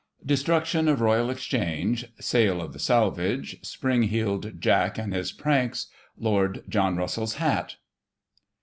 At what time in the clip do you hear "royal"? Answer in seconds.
0.99-1.29